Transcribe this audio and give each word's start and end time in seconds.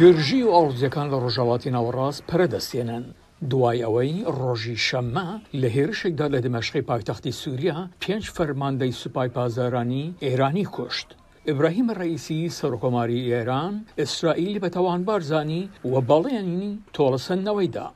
گرژی 0.00 0.38
و 0.42 0.48
ئاڵزیەکان 0.56 1.06
لە 1.12 1.16
ڕۆژاواتی 1.24 1.70
ناوەڕاست 1.76 2.20
پەرەدەستێنن. 2.28 3.04
دوای 3.50 3.78
ئەوەی 3.84 4.14
ڕۆژی 4.38 4.78
شەممە 4.86 5.28
لە 5.60 5.68
هێرشێکدا 5.76 6.26
لە 6.34 6.38
دمەشقی 6.46 6.86
پایتەختی 6.90 7.32
سووریا 7.40 7.78
پێنج 8.02 8.24
فەرماندەی 8.36 8.96
سوپای 9.00 9.28
پازارانی 9.36 10.14
ئێرانی 10.24 10.66
کوشت. 10.74 11.08
ئبراهیم 11.50 11.88
ڕئیسی 12.00 12.52
سەرکۆماری 12.58 13.26
ئێران 13.30 13.74
ئیسرائیل 14.00 14.54
بە 14.62 14.68
تەوان 14.76 15.00
بارزانی 15.08 15.62
و 15.90 15.94
بەڵێنی 16.08 16.70
تۆڵەسەندنەوەیدا 16.94 17.86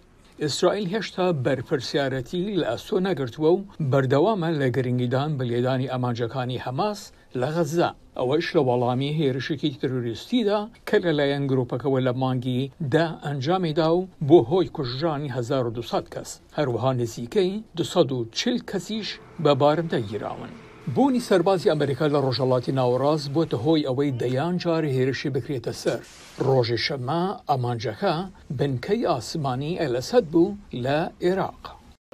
ئیسرائیل 0.44 0.86
هێشتا 0.94 1.26
بەرپرسیارەتی 1.44 2.42
لە 2.60 2.66
ئەسۆ 2.72 2.96
نەگرتووە 3.08 3.50
و 3.56 3.64
بەردەوامە 3.92 4.48
لە 4.60 4.68
گرنگیدان 4.76 5.30
بلێدانی 5.38 5.90
ئەمانجەکانی 5.92 6.62
هەماس 6.64 7.00
لە 7.40 7.48
غەزدا 7.54 7.90
ئەوەش 8.18 8.46
لە 8.56 8.62
وەڵامی 8.68 9.16
هێرشێکی 9.18 9.78
تروریستیدا 9.82 10.58
کە 10.88 10.96
لەلایەن 11.04 11.44
گرروپەکەەوە 11.50 12.00
لە 12.06 12.12
مانگی 12.22 12.62
دا 12.94 13.06
ئەنجامیدا 13.24 13.88
و 13.96 14.08
بۆ 14.28 14.38
هۆی 14.50 14.72
کوژرانی 14.76 15.28
1200 15.36 16.06
کەس 16.14 16.30
هەروەها 16.56 16.90
نزیکەی 17.00 17.52
240 17.76 18.58
کەسیش 18.70 19.08
بە 19.42 19.52
بارمدا 19.60 20.00
گیراون. 20.10 20.52
بوونی 20.94 21.20
سەربازی 21.28 21.70
ئەمریکا 21.70 22.06
لە 22.14 22.18
ڕۆژەڵاتی 22.26 22.70
ناوەڕاست 22.78 23.26
بۆتە 23.34 23.54
هۆی 23.64 23.86
ئەوەی 23.88 24.10
دەیان 24.20 24.54
جار 24.62 24.82
هێرشی 24.96 25.30
بکرێتە 25.36 25.72
سەر 25.82 26.00
ڕۆژی 26.46 26.78
شەمە 26.86 27.22
ئەمانجەکە 27.50 28.14
بنکەی 28.58 29.06
ئاسمانی 29.10 29.78
ئەلەسەد 29.82 30.24
بوو 30.32 30.48
لە 30.84 30.98
عێراق. 31.22 31.62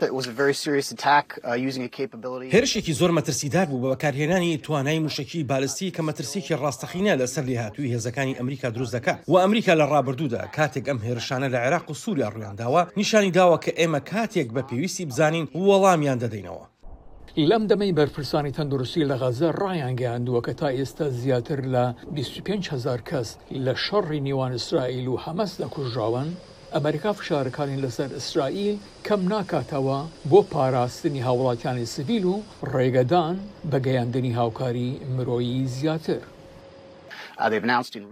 Uh, 0.03 0.05
هێرشێکی 2.55 2.93
زۆر 3.01 3.11
مەترسیدار 3.19 3.67
بوو 3.71 3.83
بە 3.85 3.89
بەکارهێنانی 3.93 4.59
توانای 4.59 4.99
موشکی 4.99 5.45
بالستی 5.51 5.91
کە 5.97 6.03
مەترسیکی 6.09 6.55
ڕاستەخینە 6.63 7.13
لەسەر 7.21 7.45
لێهاتووی 7.51 7.93
هێزەکانی 7.95 8.37
ئەمریکا 8.39 8.69
دروست 8.75 8.93
دەکات 8.97 9.19
و 9.29 9.35
ئەمریکا 9.45 9.73
لە 9.81 9.85
ڕابردوودا 9.93 10.43
کاتێک 10.57 10.85
ئەم 10.89 10.99
هێرشانە 11.07 11.49
لە 11.55 11.59
عێراق 11.65 11.87
و 11.91 11.95
سووریا 11.95 12.29
ڕویانداوە 12.35 12.83
نیشانی 12.97 13.33
داوە 13.39 13.59
کە 13.65 13.71
ئێمە 13.81 14.01
کاتێک 14.13 14.49
بە 14.55 14.63
پێویستی 14.69 15.05
بزانین 15.09 15.45
وەڵامیان 15.69 16.19
دەدەینەوە 16.25 16.72
لەم 17.51 17.67
دەمەی 17.71 17.97
بەرپرسانی 17.97 18.53
تەندروستی 18.57 19.05
لە 19.11 19.17
غەزە 19.23 19.51
ڕایان 19.63 19.95
گەیاندووە 20.01 20.41
کە 20.47 20.53
تا 20.61 20.69
ئێستا 20.77 21.07
زیاتر 21.23 21.61
لە 21.75 21.85
25هزار 22.17 23.01
کەس 23.09 23.29
لە 23.65 23.73
شەڕی 23.85 24.21
میوان 24.27 24.53
ئیسرائیل 24.57 25.07
و 25.09 25.19
هەمەس 25.25 25.53
لە 25.63 25.67
کوژراون 25.75 26.29
ئەمریکا 26.75 27.11
فشارەکانی 27.19 27.83
لەسەر 27.85 28.11
ئیسرائیل 28.17 28.77
کەم 29.07 29.21
ناکاتەوە 29.33 29.99
بۆ 30.31 30.41
پاراستنی 30.53 31.25
هاوڵاتیانی 31.29 31.87
سیویل 31.95 32.25
و 32.33 32.37
ڕێگەدان 32.73 33.37
بە 33.71 33.79
گەیاندنی 33.87 34.33
هاوکاری 34.39 34.91
مرۆیی 35.17 35.67
زیاتر. 35.77 36.21
Uh, 37.39 37.53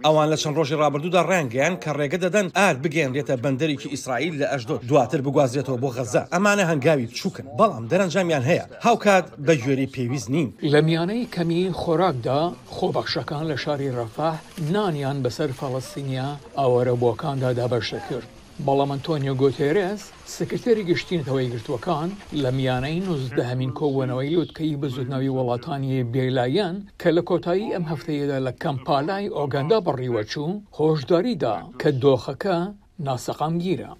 ئەوان 0.05 0.29
لە 0.33 0.37
چەند 0.41 0.55
ڕۆژی 0.59 0.75
ڕابردوودا 0.81 1.21
ڕێنگەیان 1.31 1.75
کە 1.83 1.91
ڕێگە 1.99 2.17
دەدەن 2.25 2.47
ئار 2.59 2.75
بگەێنرێتە 2.83 3.35
بەندەرێکی 3.43 3.91
ئیسرائیل 3.93 4.35
لە 4.41 4.47
ئەشدۆ 4.53 4.75
دواتر 4.89 5.19
بگوازرێتەوە 5.25 5.77
بۆ 5.83 5.89
غەزە 5.97 6.23
ئەمانە 6.33 6.63
هەنگاوی 6.71 7.07
بچووکن 7.11 7.47
بەڵام 7.59 7.85
دەرەنجامیان 7.91 8.43
هەیە 8.49 8.63
هاوکات 8.85 9.25
بە 9.45 9.53
گوێری 9.61 9.87
پێویست 9.95 10.29
نین 10.35 10.49
لە 10.71 10.79
میانەی 10.87 11.29
کەمی 11.35 11.61
خۆراکدا 11.81 12.41
خۆبەخشەکان 12.75 13.43
لە 13.51 13.57
شاری 13.63 13.93
ڕەفاح 13.97 14.35
نانیان 14.75 15.17
بەسەر 15.25 15.49
فەڵستینیا 15.59 16.29
ئاوەرە 16.57 16.93
بۆکاندا 17.03 17.49
دابەشە 17.59 17.99
کرد. 18.07 18.29
بەڵام 18.67 18.91
ئەنتۆنیۆ 18.93 19.33
گۆتێرێز 19.41 20.01
سکرتێری 20.35 20.87
گشتینەوەی 20.89 21.51
گرتوەکان 21.53 22.09
لە 22.41 22.49
میانەی 22.57 23.03
نوزدە 23.07 23.43
هەمین 23.51 23.71
کۆبوونەوەی 23.77 24.31
لوتکەی 24.35 24.79
بزودنەوەی 24.81 25.35
وڵاتانی 25.37 26.05
بێلایەن 26.13 26.75
کە 27.01 27.09
لە 27.15 27.21
کۆتایی 27.29 27.73
ئەم 27.75 27.85
هەفتەیەدا 27.91 28.37
لە 28.47 28.51
کەمپالای 28.61 29.33
ئۆگەندا 29.37 29.77
بڕیوەچوو 29.85 30.59
هۆشداریدا 30.77 31.55
کە 31.81 31.89
دۆخەکە 32.03 32.57
ناسەقام 33.05 33.53
گیرە. 33.63 33.91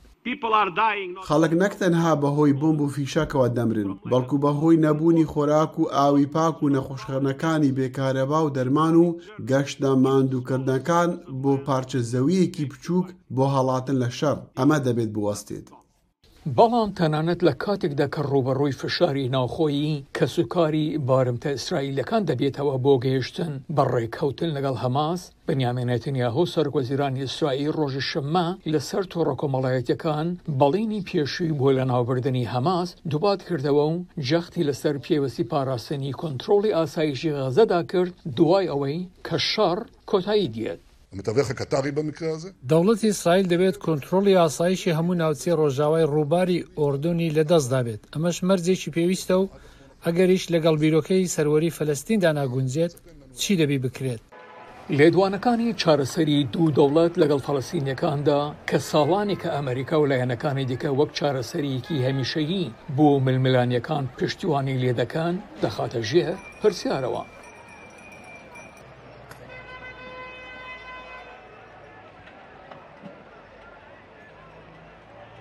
خەڵک 1.28 1.54
نەک 1.62 1.74
تەنها 1.82 2.12
بەهۆی 2.22 2.58
بۆمب 2.62 2.80
و 2.84 2.94
فیشەکەوە 2.96 3.48
دەمرن 3.58 3.92
بەڵکو 4.12 4.38
بەهۆی 4.44 4.82
نەبوونی 4.86 5.30
خۆراک 5.32 5.74
و 5.80 5.90
ئاوی 5.98 6.26
پاک 6.36 6.56
و 6.64 6.72
نەخۆشخەرنەکانی 6.76 7.76
بێکارەبا 7.78 8.40
و 8.44 8.54
دەرمان 8.58 8.96
و 9.04 9.16
گەشتە 9.50 9.90
ماندووکردنەکان 10.06 11.10
بۆ 11.42 11.54
پارچە 11.66 12.00
زەویەکی 12.12 12.70
بچووک 12.72 13.08
بۆ 13.36 13.46
هەڵاتن 13.56 13.96
لە 14.04 14.10
شەڕ 14.18 14.38
ئەمە 14.58 14.78
دەبێت 14.86 15.10
بوەستێت. 15.16 15.68
بەڵام 16.58 16.90
تەنانەت 16.98 17.40
لە 17.48 17.54
کاتێکدا 17.64 18.08
کە 18.14 18.22
ڕوبەڕووی 18.32 18.78
فشاری 18.82 19.32
ناوخۆیی 19.36 20.04
کە 20.16 20.26
سوکاری 20.36 20.88
بارمتە 21.08 21.50
ئیسرائیلەکان 21.54 22.22
دەبێتەوە 22.30 22.76
بۆ 22.84 22.94
گەیشتن 23.06 23.52
بە 23.76 23.84
ڕێککەوتن 23.94 24.50
لەگەڵ 24.58 24.76
هەماس 24.84 25.22
بنیامێنێتنیاهۆ 25.48 26.44
سەرگۆزیرانی 26.54 27.24
ئیسرائیل 27.26 27.74
ڕۆژی 27.80 28.08
شەممە 28.10 28.48
لەسەر 28.74 29.04
تۆڕە 29.12 29.36
کۆمەڵایەتەکان 29.42 30.28
بەڵینی 30.60 31.06
پێشووی 31.10 31.58
بۆ 31.60 31.70
لە 31.78 31.84
ناوبردننی 31.92 32.50
هەماس 32.54 32.90
دووبات 33.12 33.40
کردەوە 33.48 33.84
و 33.92 34.04
جەختی 34.28 34.68
لەسەر 34.70 34.96
پێوەسی 35.06 35.48
پاراستنی 35.52 36.18
کۆنتترۆڵی 36.22 36.76
ئاسایشی 36.78 37.36
غەزەدا 37.38 37.80
کرد 37.92 38.14
دوای 38.38 38.70
ئەوەی 38.72 38.98
کە 39.28 39.38
شەڕ 39.52 39.78
کۆتایی 40.10 40.52
دیێت. 40.56 40.80
متەوێخە 41.20 41.54
کە 41.60 41.66
تاقی 41.74 41.94
بە 41.98 42.04
میکازە 42.10 42.50
دەوڵەتی 42.72 43.10
ئیسرائیل 43.12 43.48
دەبێت 43.54 43.76
کۆنتترۆلی 43.86 44.38
ئاسایشی 44.40 44.96
هەموو 44.98 45.20
ناوچی 45.22 45.58
ڕۆژاوای 45.62 46.10
ڕووباری 46.14 46.60
ئۆردونی 46.80 47.34
لەدەست 47.38 47.68
دابێت 47.74 48.02
ئەمەش 48.14 48.38
مەرجێکی 48.48 48.94
پێویستە 48.96 49.36
و 49.42 49.46
ئەگەریش 50.06 50.44
لەگەڵ 50.54 50.76
بیرۆکەی 50.84 51.32
سەروەری 51.36 51.76
فەلستیندا 51.78 52.32
ناگونجێت 52.40 52.94
چی 53.42 53.52
دەبی 53.60 53.80
بکرێت 53.86 54.22
لێدوانەکانی 54.98 55.70
چارەسەری 55.82 56.38
دوو 56.54 56.68
دەوڵەت 56.78 57.14
لەگەڵ 57.22 57.40
فەلسینەکاندا 57.48 58.40
کە 58.70 58.78
ساڵانێکە 58.92 59.50
ئەمریکا 59.56 59.96
و 60.00 60.10
لایەنەکانی 60.12 60.68
دیکە 60.70 60.90
وەک 61.00 61.10
چارەسەریکی 61.18 62.04
هەمیشەیی 62.08 62.64
بۆ 62.98 63.08
ململانیەکان 63.28 64.04
پشتیوانی 64.20 64.80
لێدەکان 64.84 65.36
دەخاتە 65.64 66.00
ژێر 66.10 66.34
پرسیارەوە 66.62 67.24